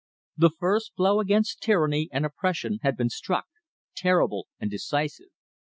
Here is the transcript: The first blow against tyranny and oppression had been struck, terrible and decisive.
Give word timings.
The 0.35 0.49
first 0.57 0.95
blow 0.95 1.19
against 1.19 1.61
tyranny 1.61 2.09
and 2.11 2.25
oppression 2.25 2.79
had 2.81 2.97
been 2.97 3.11
struck, 3.11 3.45
terrible 3.95 4.47
and 4.59 4.71
decisive. 4.71 5.29